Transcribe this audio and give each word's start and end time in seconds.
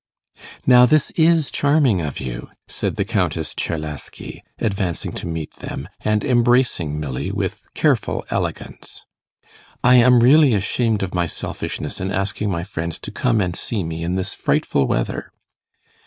'Now 0.65 0.87
this 0.87 1.11
is 1.11 1.51
charming 1.51 2.01
of 2.01 2.19
you,' 2.19 2.49
said 2.67 2.95
the 2.95 3.05
Countess 3.05 3.53
Czerlaski, 3.53 4.41
advancing 4.57 5.11
to 5.11 5.27
meet 5.27 5.53
them, 5.57 5.87
and 5.99 6.23
embracing 6.23 6.99
Milly 6.99 7.31
with 7.31 7.67
careful 7.75 8.25
elegance. 8.31 9.05
'I 9.83 9.95
am 9.97 10.19
really 10.21 10.55
ashamed 10.55 11.03
of 11.03 11.13
my 11.13 11.27
selfishness 11.27 12.01
in 12.01 12.09
asking 12.11 12.49
my 12.49 12.63
friends 12.63 12.97
to 12.97 13.11
come 13.11 13.39
and 13.39 13.55
see 13.55 13.83
me 13.83 14.03
in 14.03 14.15
this 14.15 14.33
frightful 14.33 14.87
weather. 14.87 15.31